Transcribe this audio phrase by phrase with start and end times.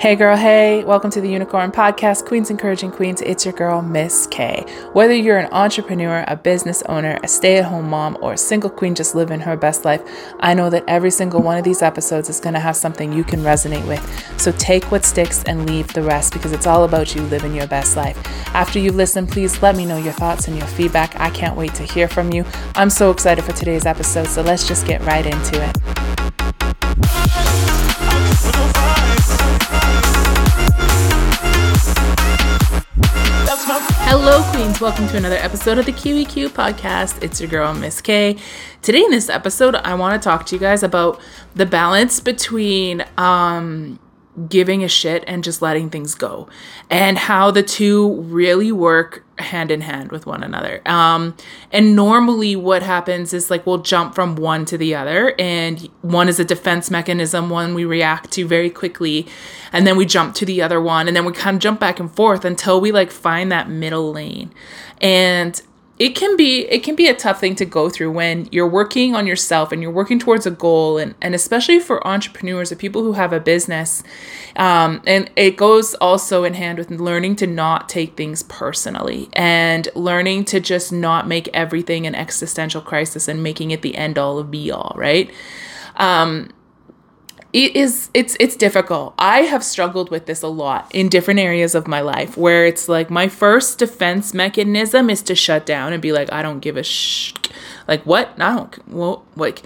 [0.00, 3.20] Hey girl, hey, welcome to the Unicorn Podcast, Queens Encouraging Queens.
[3.20, 4.64] It's your girl, Miss K.
[4.94, 8.70] Whether you're an entrepreneur, a business owner, a stay at home mom, or a single
[8.70, 10.00] queen just living her best life,
[10.40, 13.24] I know that every single one of these episodes is going to have something you
[13.24, 14.40] can resonate with.
[14.40, 17.66] So take what sticks and leave the rest because it's all about you living your
[17.66, 18.16] best life.
[18.54, 21.14] After you've listened, please let me know your thoughts and your feedback.
[21.20, 22.46] I can't wait to hear from you.
[22.74, 26.19] I'm so excited for today's episode, so let's just get right into it.
[33.72, 34.80] Hello, Queens.
[34.80, 37.22] Welcome to another episode of the QEQ podcast.
[37.22, 38.36] It's your girl, Miss K.
[38.82, 41.20] Today, in this episode, I want to talk to you guys about
[41.54, 44.00] the balance between um,
[44.48, 46.48] giving a shit and just letting things go.
[46.88, 50.86] And how the two really work hand in hand with one another.
[50.86, 51.36] Um,
[51.72, 56.28] and normally what happens is like we'll jump from one to the other and one
[56.28, 59.26] is a defense mechanism one we react to very quickly
[59.72, 61.98] and then we jump to the other one and then we kind of jump back
[61.98, 64.52] and forth until we like find that middle lane.
[65.00, 65.60] And
[66.00, 69.14] it can be it can be a tough thing to go through when you're working
[69.14, 73.04] on yourself and you're working towards a goal and, and especially for entrepreneurs or people
[73.04, 74.02] who have a business
[74.56, 79.88] um, and it goes also in hand with learning to not take things personally and
[79.94, 84.38] learning to just not make everything an existential crisis and making it the end all
[84.38, 85.30] of be all right?
[85.96, 86.48] Um,
[87.52, 89.14] it is it's it's difficult.
[89.18, 92.88] I have struggled with this a lot in different areas of my life where it's
[92.88, 96.76] like my first defense mechanism is to shut down and be like i don't give
[96.76, 97.34] a sh
[97.88, 98.30] like what?
[98.38, 99.62] I don't well like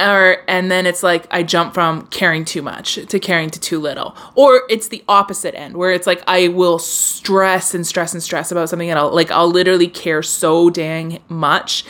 [0.00, 3.78] or and then it's like i jump from caring too much to caring to too
[3.78, 4.16] little.
[4.34, 8.50] Or it's the opposite end where it's like i will stress and stress and stress
[8.50, 11.84] about something and i'll like i'll literally care so dang much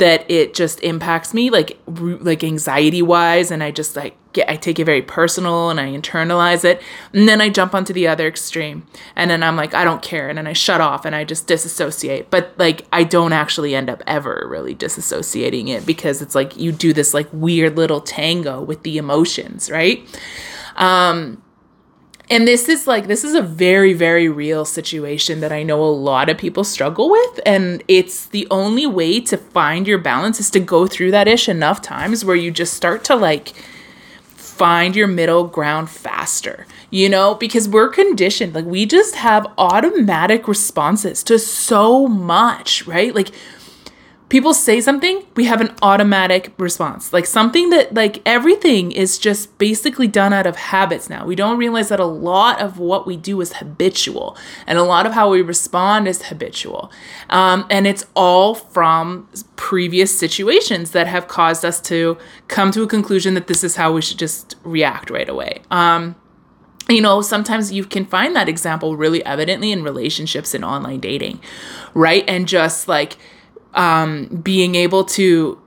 [0.00, 4.56] that it just impacts me like like anxiety wise and i just like get i
[4.56, 6.82] take it very personal and i internalize it.
[7.12, 10.28] And then i jump onto the other extreme and then i'm like i don't care
[10.28, 12.30] and then i shut off and i just disassociate.
[12.30, 16.72] But like i don't actually end up ever really disassociating it because it's like you
[16.72, 20.06] do this like weird little tango with the emotions right?
[20.76, 21.42] Um
[22.30, 25.90] and this is like this is a very very real situation that i know a
[25.90, 30.50] lot of people struggle with and it's the only way to find your balance is
[30.50, 33.52] to go through that ish enough times where you just start to like
[34.36, 37.34] find your middle ground faster you know?
[37.36, 43.14] Because we're conditioned like we just have automatic responses to so much right?
[43.14, 43.30] Like
[44.30, 47.12] people say something, we have an automatic response.
[47.12, 51.26] Like something that, like everything is just basically done out of habits now.
[51.26, 55.04] We don't realize that a lot of what we do is habitual and a lot
[55.04, 56.92] of how we respond is habitual.
[57.28, 62.16] Um, and it's all from previous situations that have caused us to
[62.46, 65.60] come to a conclusion that this is how we should just react right away.
[65.72, 66.14] Um,
[66.88, 71.40] you know, sometimes you can find that example really evidently in relationships and online dating,
[71.94, 72.24] right?
[72.28, 73.16] And just like,
[73.74, 75.60] um, being able to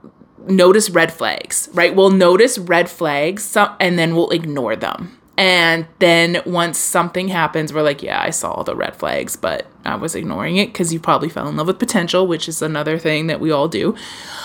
[0.46, 1.94] notice red flags, right?
[1.94, 5.18] We'll notice red flags and then we'll ignore them.
[5.36, 9.96] And then once something happens, we're like, yeah, I saw the red flags, but I
[9.96, 13.26] was ignoring it because you probably fell in love with potential, which is another thing
[13.26, 13.96] that we all do.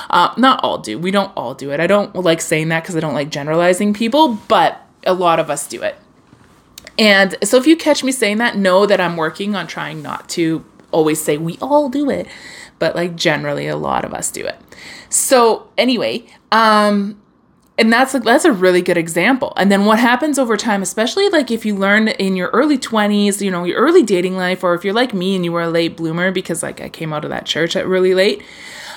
[0.09, 0.97] Uh, not all do.
[0.97, 1.79] We don't all do it.
[1.79, 5.51] I don't like saying that because I don't like generalizing people, but a lot of
[5.51, 5.95] us do it.
[6.97, 10.27] And so if you catch me saying that, know that I'm working on trying not
[10.29, 12.27] to always say we all do it
[12.79, 14.57] but like generally a lot of us do it.
[15.09, 17.21] So anyway, um
[17.79, 19.53] and that's like that's a really good example.
[19.55, 23.41] And then what happens over time, especially like if you learn in your early 20s,
[23.41, 25.69] you know, your early dating life or if you're like me and you were a
[25.69, 28.43] late bloomer because like I came out of that church at really late.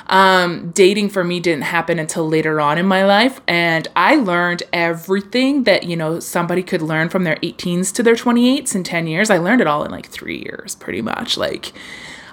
[0.09, 3.41] Um, dating for me didn't happen until later on in my life.
[3.47, 8.17] And I learned everything that, you know, somebody could learn from their 18s to their
[8.17, 9.31] 28s in 10 years.
[9.31, 11.37] I learned it all in like three years, pretty much.
[11.37, 11.73] Like,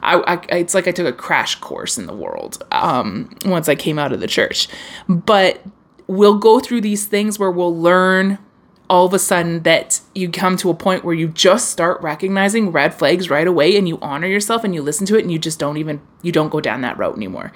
[0.01, 3.75] I, I, it's like I took a crash course in the world um, once I
[3.75, 4.67] came out of the church.
[5.07, 5.61] But
[6.07, 8.39] we'll go through these things where we'll learn
[8.89, 12.71] all of a sudden that you come to a point where you just start recognizing
[12.71, 15.38] red flags right away and you honor yourself and you listen to it and you
[15.38, 17.51] just don't even you don't go down that route anymore.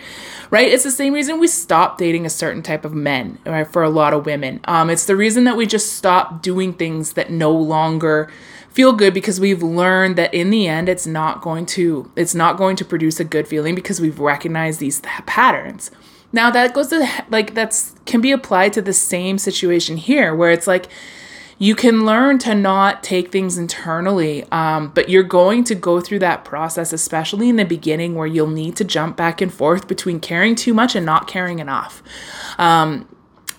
[0.51, 0.71] Right?
[0.71, 3.89] It's the same reason we stop dating a certain type of men right for a
[3.89, 4.59] lot of women.
[4.65, 8.31] Um, it's the reason that we just stop doing things that no longer
[8.73, 12.57] feel good because we've learned that in the end it's not going to it's not
[12.57, 15.91] going to produce a good feeling because we've recognized these patterns.
[16.31, 20.51] Now that goes to like that's can be applied to the same situation here where
[20.51, 20.87] it's like
[21.59, 26.19] you can learn to not take things internally um, but you're going to go through
[26.19, 30.19] that process especially in the beginning where you'll need to jump back and forth between
[30.19, 32.01] caring too much and not caring enough.
[32.57, 33.07] Um,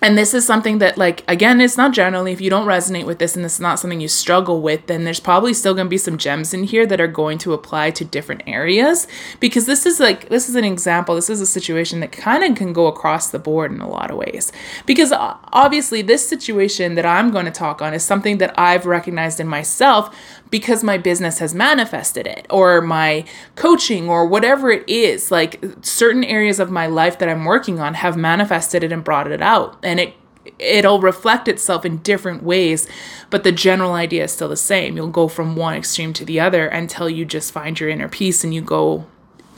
[0.01, 3.19] and this is something that like again it's not generally if you don't resonate with
[3.19, 5.89] this and this is not something you struggle with then there's probably still going to
[5.89, 9.07] be some gems in here that are going to apply to different areas.
[9.39, 11.15] Because this is like this is an example.
[11.15, 14.11] This is a situation that kind of can go across the board in a lot
[14.11, 14.51] of ways.
[14.85, 18.85] Because uh, obviously this situation that i'm going to talk on is something that i've
[18.85, 20.15] recognized in myself
[20.55, 23.25] because my business has manifested it or my
[23.57, 27.93] coaching or whatever it is like certain areas of my life that i'm working on
[27.93, 30.13] have manifested it and brought it out and it
[30.57, 32.87] it'll reflect itself in different ways
[33.29, 36.39] but the general idea is still the same you'll go from one extreme to the
[36.39, 39.05] other until you just find your inner peace and you go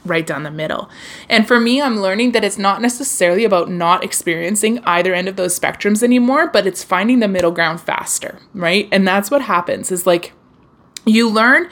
[0.06, 0.90] right down the middle.
[1.28, 5.36] And for me, I'm learning that it's not necessarily about not experiencing either end of
[5.36, 8.88] those spectrums anymore, but it's finding the middle ground faster, right?
[8.90, 10.32] And that's what happens is like
[11.08, 11.70] you learn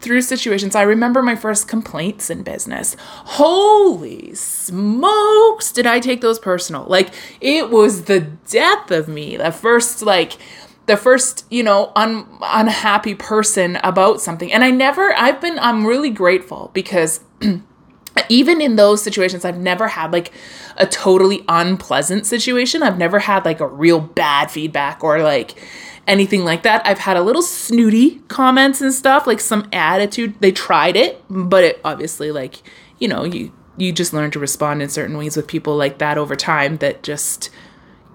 [0.00, 0.74] through situations.
[0.74, 2.96] I remember my first complaints in business.
[3.00, 6.84] Holy smokes, did I take those personal?
[6.84, 9.36] Like it was the death of me.
[9.36, 10.38] The first like
[10.86, 14.52] the first, you know, un- unhappy person about something.
[14.52, 17.20] And I never I've been I'm really grateful because
[18.28, 20.32] even in those situations I've never had like
[20.76, 22.84] a totally unpleasant situation.
[22.84, 25.60] I've never had like a real bad feedback or like
[26.08, 26.84] anything like that.
[26.84, 30.34] I've had a little snooty comments and stuff, like some attitude.
[30.40, 32.62] They tried it, but it obviously like,
[32.98, 36.18] you know, you you just learn to respond in certain ways with people like that
[36.18, 37.50] over time that just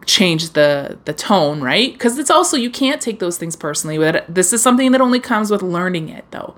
[0.06, 1.98] change the the tone, right?
[1.98, 3.98] Cuz it's also you can't take those things personally.
[3.98, 6.56] But this is something that only comes with learning it though.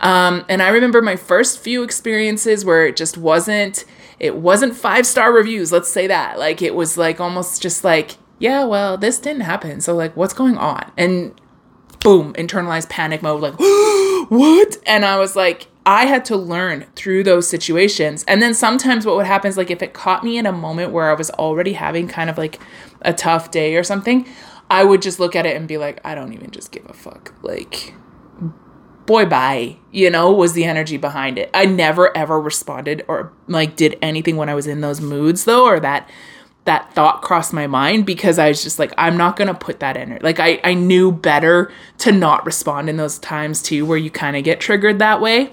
[0.00, 3.84] Um and I remember my first few experiences where it just wasn't
[4.20, 6.38] it wasn't five star reviews, let's say that.
[6.38, 9.80] Like it was like almost just like yeah, well, this didn't happen.
[9.80, 10.92] So, like, what's going on?
[10.98, 11.32] And
[12.00, 13.54] boom, internalized panic mode, like,
[14.28, 14.76] what?
[14.84, 18.22] And I was like, I had to learn through those situations.
[18.28, 20.92] And then sometimes what would happen is, like, if it caught me in a moment
[20.92, 22.60] where I was already having kind of like
[23.00, 24.28] a tough day or something,
[24.68, 26.92] I would just look at it and be like, I don't even just give a
[26.92, 27.32] fuck.
[27.40, 27.94] Like,
[29.06, 31.48] boy, bye, you know, was the energy behind it.
[31.54, 35.64] I never ever responded or like did anything when I was in those moods, though,
[35.64, 36.10] or that
[36.64, 39.96] that thought crossed my mind because I was just like, I'm not gonna put that
[39.96, 40.18] in.
[40.22, 44.36] Like I, I knew better to not respond in those times too where you kind
[44.36, 45.50] of get triggered that way.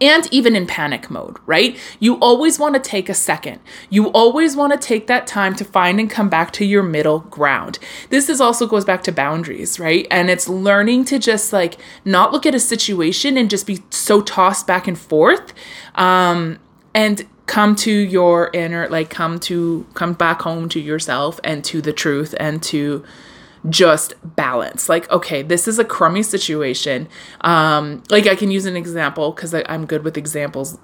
[0.00, 1.78] And even in panic mode, right?
[2.00, 3.60] You always want to take a second.
[3.88, 7.20] You always want to take that time to find and come back to your middle
[7.20, 7.78] ground.
[8.10, 10.06] This is also goes back to boundaries, right?
[10.10, 14.20] And it's learning to just like not look at a situation and just be so
[14.20, 15.54] tossed back and forth.
[15.94, 16.58] Um,
[16.92, 21.80] and come to your inner like come to come back home to yourself and to
[21.80, 23.04] the truth and to
[23.68, 24.88] just balance.
[24.88, 27.08] Like okay this is a crummy situation.
[27.42, 30.78] Um like i can use an example because i'm good with examples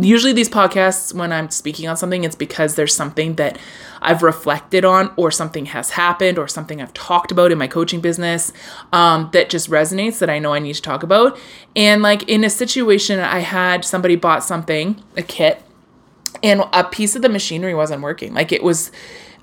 [0.00, 3.58] usually these podcasts when i'm speaking on something it's because there's something that
[4.00, 8.00] i've reflected on or something has happened or something i've talked about in my coaching
[8.00, 8.52] business
[8.92, 11.38] um, that just resonates that i know i need to talk about.
[11.74, 15.62] And like in a situation i had somebody bought something a kit
[16.42, 18.34] and a piece of the machinery wasn't working.
[18.34, 18.90] Like it was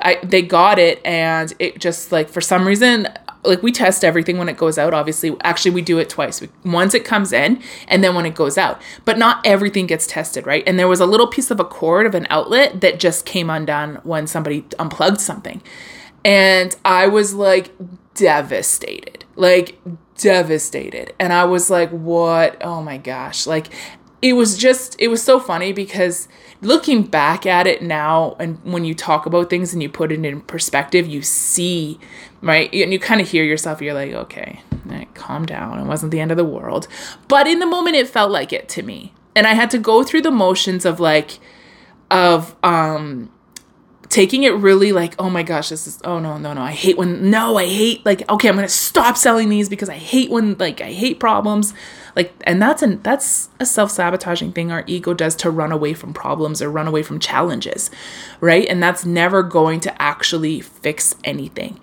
[0.02, 3.08] I, they got it and it just like for some reason
[3.44, 5.36] like we test everything when it goes out obviously.
[5.42, 6.46] Actually we do it twice.
[6.64, 8.82] Once it comes in and then when it goes out.
[9.06, 10.64] But not everything gets tested right?
[10.68, 13.50] And there was a little piece of a cord of an outlet that just came
[13.50, 15.62] undone when somebody unplugged something.
[16.26, 17.72] And i was like
[18.14, 19.26] devastated.
[19.36, 19.80] Like
[20.18, 21.14] devastated.
[21.20, 22.58] And i was like what?
[22.62, 23.48] Oh my gosh.
[23.48, 23.70] Like
[24.22, 26.28] it was just it was so funny because
[26.62, 30.24] looking back at it now and when you talk about things and you put it
[30.26, 31.98] in perspective you see
[32.42, 32.72] right?
[32.74, 36.20] And you kind of hear yourself you're like okay right, calm down it wasn't the
[36.20, 36.88] end of the world.
[37.28, 39.14] But in the moment it felt like it to me.
[39.36, 41.40] And i had to go through the motions of like
[42.12, 43.30] of um
[44.10, 46.98] taking it really like oh my gosh this is oh no no no i hate
[46.98, 50.56] when no i hate like okay i'm gonna stop selling these because i hate when
[50.58, 51.74] like i hate problems.
[52.16, 56.12] Like and that's an that's a self-sabotaging thing our ego does to run away from
[56.12, 57.92] problems or run away from challenges
[58.42, 58.68] right?
[58.68, 61.80] And that's never going to actually fix anything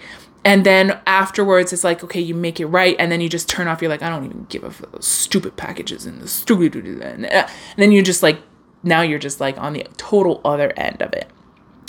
[0.47, 3.67] and then afterwards it's like okay you make it right and then you just turn
[3.67, 7.29] off you're like i don't even give a f- stupid packages and the stupid and
[7.77, 8.39] then you just like
[8.83, 11.29] now you're just like on the total other end of it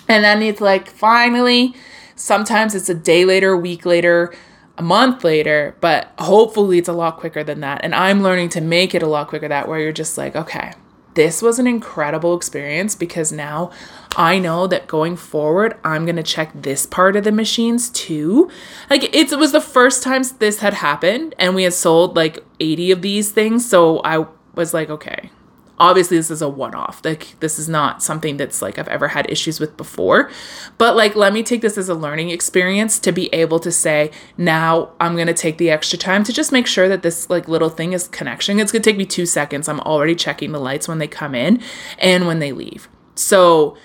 [0.10, 1.76] and then it's like finally
[2.16, 4.34] sometimes it's a day later a week later
[4.80, 7.82] a month later, but hopefully it's a lot quicker than that.
[7.84, 10.74] And I'm learning to make it a lot quicker that where you're just like, okay,
[11.18, 13.72] this was an incredible experience because now
[14.16, 18.52] I know that going forward, I'm going to check this part of the machines too.
[18.88, 22.92] Like it was the first time this had happened and we had sold like 80
[22.92, 23.68] of these things.
[23.68, 25.32] So I was like, okay,
[25.80, 27.04] obviously this is a one-off.
[27.04, 30.32] Like this is not something that's like i've ever had issues with before.
[30.78, 34.12] But like let me take this as a learning experience to be able to say
[34.38, 37.48] now i'm going to take the extra time to just make sure that this like
[37.48, 38.60] little thing is connection.
[38.60, 39.68] It's going to take me two seconds.
[39.68, 41.62] I'm already checking the lights when they come in
[42.00, 42.90] and when they leave.
[43.16, 43.78] So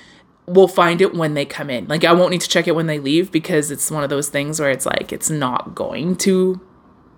[0.47, 1.87] we'll find it when they come in.
[1.89, 4.29] Like i won't need to check it when they leave because it's one of those
[4.29, 6.61] things where it's like it's not going to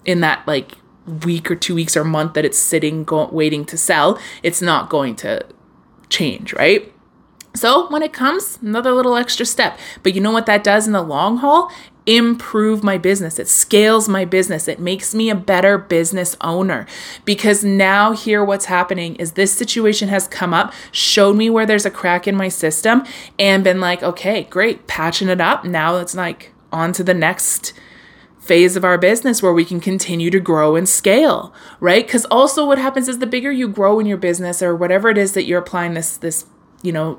[0.04, 0.73] in that like
[1.06, 4.88] week or two weeks or month that it's sitting go- waiting to sell it's not
[4.88, 5.44] going to
[6.08, 6.92] change right?
[7.54, 9.78] So when it comes another little extra step.
[10.02, 11.70] But you know what that does in the long haul?
[12.06, 13.38] Improve my business.
[13.38, 14.68] It scales my business.
[14.68, 16.87] It makes me a better business owner.
[17.25, 21.87] Because now here what's happening is this situation has come up showed me where there's
[21.87, 23.04] a crack in my system
[23.38, 25.64] and been like okay great patching it up.
[25.64, 27.73] Now it's like on to the next
[28.44, 32.06] phase of our business where we can continue to grow and scale, right?
[32.06, 35.16] Cuz also what happens is the bigger you grow in your business or whatever it
[35.16, 36.44] is that you're applying this this,
[36.82, 37.18] you know,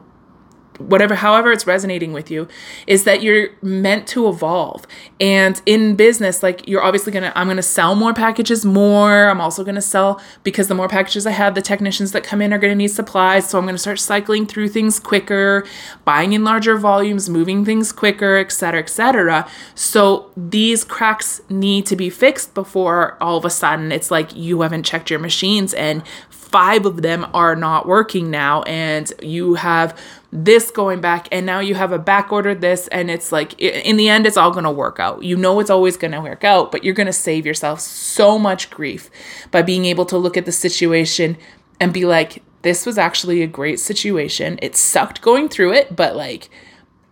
[0.80, 2.48] whatever however it's resonating with you
[2.88, 4.86] is that you're meant to evolve.
[5.20, 9.30] And in business like you're obviously gonna i'm gonna sell more packages more.
[9.30, 12.54] I'm also gonna sell because the more packages i have the technicians that come in
[12.54, 13.50] are gonna need supplies.
[13.50, 15.66] So i'm gonna start cycling through things quicker
[16.04, 22.10] buying in larger volumes moving things quicker etc etc so these cracks need to be
[22.10, 26.86] fixed before all of a sudden it's like you haven't checked your machines and five
[26.86, 30.00] of them are not working now and you have
[30.36, 33.96] this going back and now you have a back order this and it's like in
[33.96, 35.24] the end it's all going to work out.
[35.24, 38.38] You know it's always going to work out but you're going to save yourself so
[38.38, 39.10] much grief
[39.52, 41.38] by being able to look at the situation
[41.80, 44.60] and be like this was actually a great situation.
[44.62, 46.50] It sucked going through it but like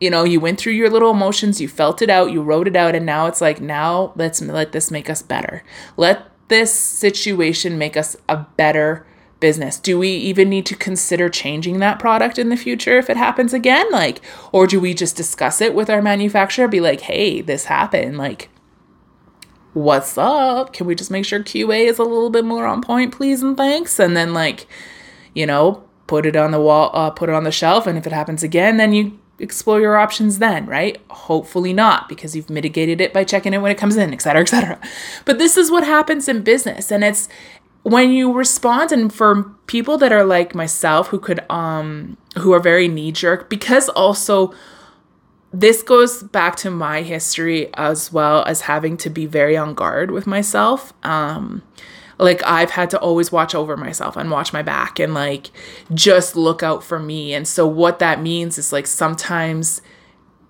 [0.01, 2.75] you know you went through your little emotions you felt it out you wrote it
[2.75, 5.63] out and now it's like now let's let this make us better.
[5.95, 9.05] Let this situation make us a better
[9.43, 9.77] business?
[9.77, 13.53] Do we even need to consider changing that product in the future if it happens
[13.53, 13.85] again?
[13.91, 14.21] Like,
[14.53, 16.69] or do we just discuss it with our manufacturer?
[16.69, 18.17] Be like, hey, this happened.
[18.17, 18.47] Like,
[19.73, 20.71] what's up?
[20.71, 23.57] Can we just make sure QA is a little bit more on point, please and
[23.57, 23.99] thanks?
[23.99, 24.65] And then, like,
[25.33, 27.85] you know, put it on the wall, uh, put it on the shelf.
[27.85, 31.01] And if it happens again, then you explore your options then, right?
[31.09, 34.41] Hopefully not, because you've mitigated it by checking it when it comes in, et cetera,
[34.41, 34.79] et cetera.
[35.25, 36.91] But this is what happens in business.
[36.91, 37.27] And it's
[37.83, 42.59] when you respond and for people that are like myself who could um who are
[42.59, 44.53] very knee jerk because also
[45.51, 50.09] this goes back to my history as well as having to be very on guard
[50.09, 50.93] with myself.
[51.03, 51.61] Um
[52.19, 55.51] like I've had to always watch over myself and watch my back and like
[55.93, 57.33] just look out for me.
[57.33, 59.81] And so what that means is like sometimes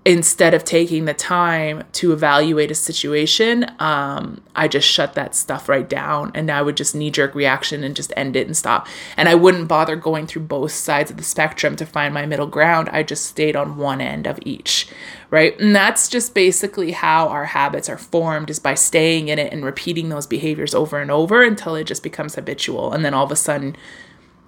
[0.06, 5.70] instead of taking the time to evaluate a situation, um, I just shut that stuff
[5.70, 8.88] right down and I would just knee jerk reaction and just end it and stop.
[9.16, 12.48] And I wouldn't bother going through both sides of the spectrum to find my middle
[12.48, 12.90] ground.
[12.92, 14.90] I just stayed on one end of each,
[15.30, 15.58] right?
[15.58, 19.64] And that's just basically how our habits are formed is by staying in it and
[19.64, 22.92] repeating those behaviors over and over until it just becomes habitual.
[22.92, 23.78] And then all of a sudden,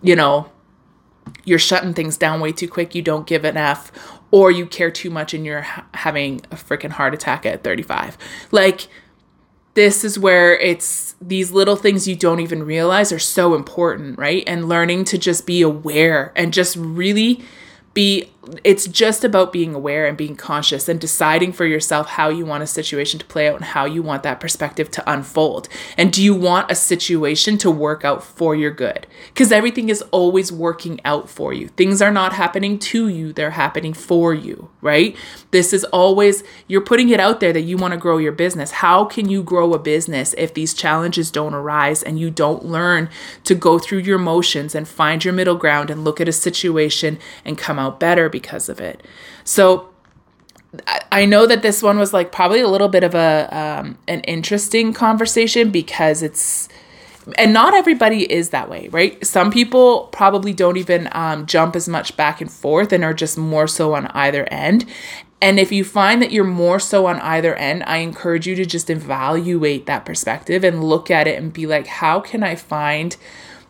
[0.01, 0.51] you know,
[1.43, 3.91] you're shutting things down way too quick, you don't give an F,
[4.32, 8.17] or you care too much and you're ha- having a freaking heart attack at 35.
[8.51, 8.88] Like,
[9.75, 14.44] this is where it's these little things you don't even realize are so important, right?
[14.48, 17.44] And learning to just be aware and just really
[17.94, 18.32] be
[18.64, 22.64] it's just about being aware and being conscious and deciding for yourself how you want
[22.64, 25.68] a situation to play out and how you want that perspective to unfold.
[25.98, 29.08] And do you want a situation to work out for your good?
[29.28, 31.70] Because everything is always working out for you.
[31.70, 35.16] Things are not happening to you, they're happening for you, right?
[35.52, 38.72] This is always, you're putting it out there that you want to grow your business.
[38.72, 43.10] How can you grow a business if these challenges don't arise and you don't learn
[43.46, 47.18] to go through your motions and find your middle ground and look at a situation
[47.44, 48.30] and come out better?
[48.39, 49.01] Because of it.
[49.46, 49.89] So
[51.10, 54.20] I know that this one was like probably a little bit of a um, an
[54.22, 56.68] interesting conversation because it's
[57.38, 59.25] and not everybody is that way, right?
[59.25, 63.38] Some people probably don't even um, jump as much back and forth and are just
[63.38, 64.86] more so on either end.
[65.42, 68.65] And if you find that you're more so on either end, I encourage you to
[68.65, 73.15] just evaluate that perspective and look at it and be like, how can I find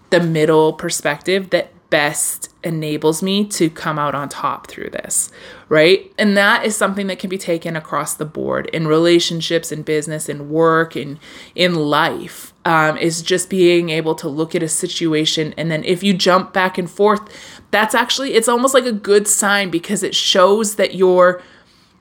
[0.09, 5.31] the middle perspective that best enables me to come out on top through this,
[5.69, 6.11] right?
[6.17, 10.27] And that is something that can be taken across the board in relationships, in business,
[10.27, 11.19] in work, in
[11.53, 12.53] in life.
[12.65, 16.51] Um, is just being able to look at a situation and then if you jump
[16.51, 17.21] back and forth,
[17.69, 21.43] that's actually it's almost like a good sign because it shows that you're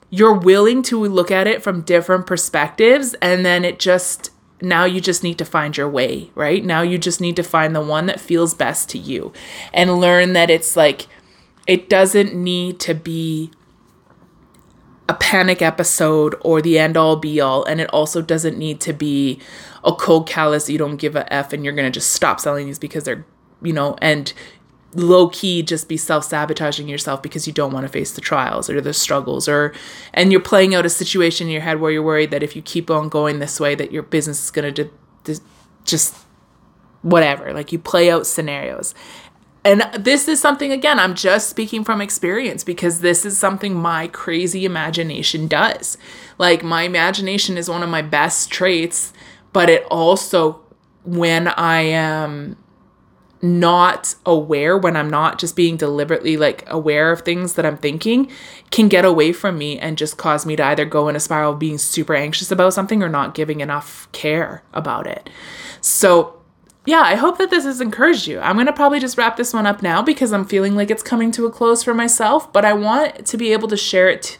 [0.08, 4.30] you're willing to look at it from different perspectives and then it just
[4.60, 6.64] now you just need to find your way, right?
[6.64, 9.32] Now you just need to find the one that feels best to you
[9.72, 11.06] and learn that it's like,
[11.66, 13.50] it doesn't need to be
[15.08, 17.64] a panic episode or the end all be all.
[17.64, 19.40] And it also doesn't need to be
[19.82, 22.66] a cold callous, you don't give a F and you're going to just stop selling
[22.66, 23.26] these because they're,
[23.62, 24.32] you know, and
[24.94, 28.70] low key just be self sabotaging yourself because you don't want to face the trials
[28.70, 29.74] or the struggles or
[30.12, 32.62] and you're playing out a situation in your head where you're worried that if you
[32.62, 34.90] keep on going this way that your business is going to
[35.84, 36.16] just
[37.02, 38.94] whatever like you play out scenarios.
[39.66, 44.08] And this is something again i'm just speaking from experience because this is something my
[44.08, 45.96] crazy imagination does.
[46.38, 49.12] Like my imagination is one of my best traits
[49.52, 50.60] but it also
[51.04, 52.56] when i am
[53.44, 58.30] not aware when I'm not just being deliberately like aware of things that I'm thinking
[58.70, 61.52] can get away from me and just cause me to either go in a spiral
[61.52, 65.28] of being super anxious about something or not giving enough care about it.
[65.82, 66.40] So,
[66.86, 68.40] yeah, I hope that this has encouraged you.
[68.40, 71.02] I'm going to probably just wrap this one up now because I'm feeling like it's
[71.02, 74.38] coming to a close for myself, but I want to be able to share it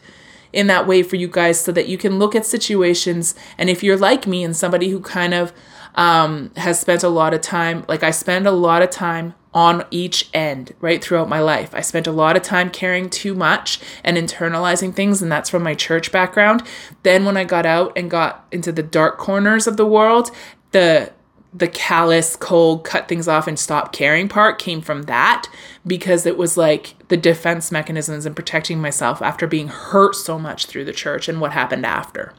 [0.51, 3.83] in that way for you guys so that you can look at situations and if
[3.83, 5.53] you're like me and somebody who kind of
[5.95, 9.85] um, has spent a lot of time, like I spend a lot of time on
[9.89, 11.73] each end, right, throughout my life.
[11.73, 15.63] I spent a lot of time caring too much and internalizing things, and that's from
[15.63, 16.61] my church background.
[17.03, 20.29] Then, when I got out and got into the dark corners of the world,
[20.71, 21.13] the
[21.53, 25.47] the callous, cold, cut things off and stop caring part came from that
[25.87, 30.65] because it was like the defense mechanisms and protecting myself after being hurt so much
[30.65, 32.33] through the church and what happened after.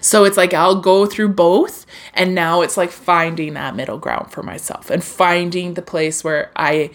[0.00, 4.30] So it's like I'll go through both and now it's like finding that middle ground
[4.30, 6.90] for myself and finding the place where I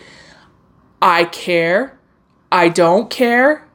[1.01, 1.97] I care,
[2.51, 3.67] I don't care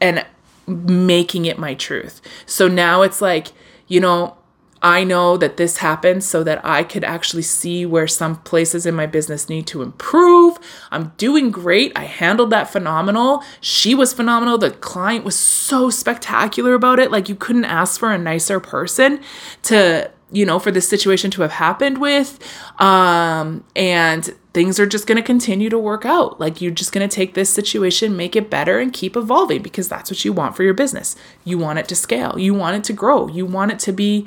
[0.00, 0.24] and
[0.66, 2.20] making it my truth.
[2.46, 3.48] So now it's like,
[3.86, 4.36] you know,
[4.84, 8.94] I know that this happened so that I could actually see where some places in
[8.94, 10.58] my business need to improve.
[10.90, 11.90] I'm doing great.
[11.96, 13.42] I handled that phenomenal.
[13.62, 14.58] She was phenomenal.
[14.58, 17.10] The client was so spectacular about it.
[17.10, 19.22] Like you couldn't ask for a nicer person
[19.62, 22.38] to, you know, for this situation to have happened with.
[22.78, 26.38] Um, and things are just going to continue to work out.
[26.38, 29.88] Like you're just going to take this situation, make it better, and keep evolving because
[29.88, 31.16] that's what you want for your business.
[31.42, 34.26] You want it to scale, you want it to grow, you want it to be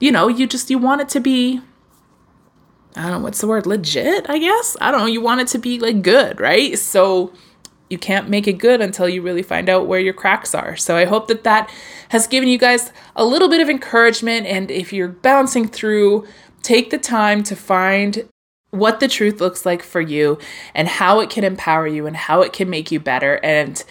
[0.00, 1.60] you know, you just you want it to be
[2.96, 4.76] I don't know what's the word, legit, I guess.
[4.80, 6.76] I don't know, you want it to be like good, right?
[6.76, 7.32] So
[7.88, 10.76] you can't make it good until you really find out where your cracks are.
[10.76, 11.70] So I hope that that
[12.10, 16.26] has given you guys a little bit of encouragement and if you're bouncing through,
[16.62, 18.28] take the time to find
[18.70, 20.38] what the truth looks like for you
[20.74, 23.84] and how it can empower you and how it can make you better and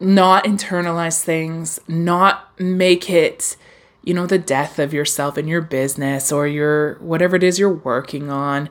[0.00, 3.56] not internalize things, not make it
[4.04, 7.72] you know, the death of yourself and your business or your whatever it is you're
[7.72, 8.68] working on.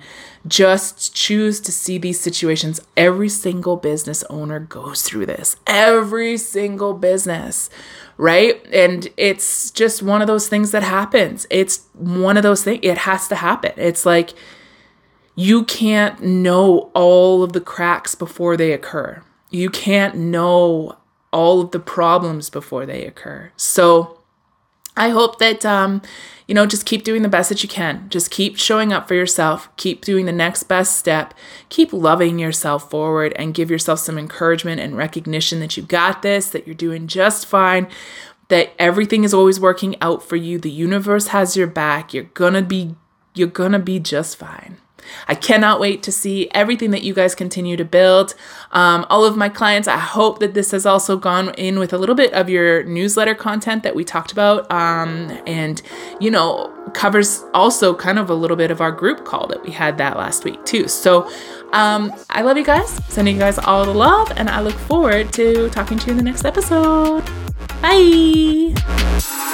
[0.47, 2.79] Just choose to see these situations.
[2.95, 5.55] Every single business owner goes through this.
[5.65, 7.69] Every single business,
[8.17, 8.63] right?
[8.71, 11.47] And it's just one of those things that happens.
[11.49, 13.71] It's one of those things, it has to happen.
[13.77, 14.33] It's like
[15.35, 19.23] you can't know all of the cracks before they occur.
[19.49, 20.97] You can't know
[21.31, 23.51] all of the problems before they occur.
[23.57, 24.19] So,
[24.95, 26.01] I hope that, um,
[26.47, 28.07] you know, just keep doing the best that you can.
[28.09, 29.69] Just keep showing up for yourself.
[29.75, 31.33] Keep doing the next best step.
[31.69, 36.49] Keep loving yourself forward and give yourself some encouragement and recognition that you got this,
[36.49, 37.87] that you're doing just fine,
[38.49, 40.59] that everything is always working out for you.
[40.59, 42.13] The universe has your back.
[42.13, 42.95] You're gonna be,
[43.33, 44.77] you're gonna be just fine.
[45.27, 48.35] I cannot wait to see everything that you guys continue to build.
[48.71, 51.97] Um, all of my clients, I hope that this has also gone in with a
[51.97, 54.69] little bit of your newsletter content that we talked about.
[54.71, 55.81] Um, and,
[56.19, 59.71] you know, covers also kind of a little bit of our group call that we
[59.71, 60.87] had that last week, too.
[60.87, 61.29] So
[61.71, 65.33] um, I love you guys, sending you guys all the love, and I look forward
[65.33, 67.23] to talking to you in the next episode.
[67.81, 69.52] Bye.